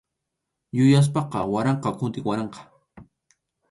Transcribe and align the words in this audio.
Yupaspaqa 0.77 1.39
waranqa 1.53 1.89
kuti 1.99 2.19
waranqa. 2.27 2.59